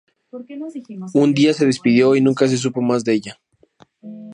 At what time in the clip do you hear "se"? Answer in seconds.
1.53-1.67, 2.47-2.57